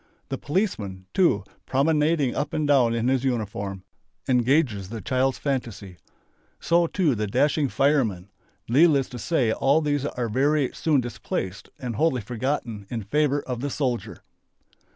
The 0.29 0.37
"policeman" 0.39 1.05
too, 1.13 1.43
promenading 1.67 2.33
up 2.33 2.53
and 2.53 2.67
down 2.67 2.95
in 2.95 3.07
his 3.07 3.23
uniform, 3.23 3.83
engages 4.27 4.89
the 4.89 4.99
child's 4.99 5.37
fantasy. 5.37 5.97
So 6.59 6.87
too 6.87 7.13
the 7.13 7.27
dashing 7.27 7.69
"fireman." 7.69 8.31
Needless 8.67 9.09
to 9.09 9.19
say 9.19 9.51
all 9.51 9.79
these 9.79 10.07
are 10.07 10.27
very 10.27 10.71
soon 10.73 11.01
displaced 11.01 11.69
and 11.77 11.97
wholly 11.97 12.21
forgotten 12.21 12.87
in 12.89 13.03
favour 13.03 13.43
of 13.43 13.61
the 13.61 13.69
"soldier." 13.69 14.23